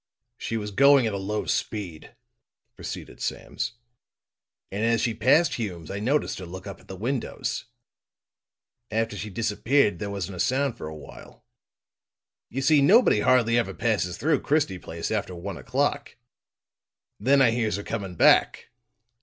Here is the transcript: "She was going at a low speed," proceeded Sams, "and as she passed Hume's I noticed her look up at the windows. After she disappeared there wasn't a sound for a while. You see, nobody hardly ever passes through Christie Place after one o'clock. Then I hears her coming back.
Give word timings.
"She 0.39 0.57
was 0.57 0.71
going 0.71 1.05
at 1.05 1.13
a 1.13 1.17
low 1.17 1.45
speed," 1.45 2.15
proceeded 2.75 3.21
Sams, 3.21 3.73
"and 4.71 4.83
as 4.83 4.99
she 4.99 5.13
passed 5.13 5.53
Hume's 5.53 5.91
I 5.91 5.99
noticed 5.99 6.39
her 6.39 6.47
look 6.47 6.65
up 6.65 6.79
at 6.79 6.87
the 6.87 6.95
windows. 6.95 7.65
After 8.89 9.15
she 9.15 9.29
disappeared 9.29 9.99
there 9.99 10.09
wasn't 10.09 10.37
a 10.37 10.39
sound 10.39 10.75
for 10.75 10.87
a 10.87 10.95
while. 10.97 11.45
You 12.49 12.63
see, 12.63 12.81
nobody 12.81 13.19
hardly 13.19 13.59
ever 13.59 13.75
passes 13.75 14.17
through 14.17 14.41
Christie 14.41 14.79
Place 14.79 15.11
after 15.11 15.35
one 15.35 15.57
o'clock. 15.57 16.17
Then 17.19 17.39
I 17.39 17.51
hears 17.51 17.75
her 17.75 17.83
coming 17.83 18.15
back. 18.15 18.69